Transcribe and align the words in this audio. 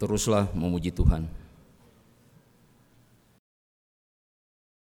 Teruslah 0.00 0.48
memuji 0.56 0.88
Tuhan. 0.96 1.28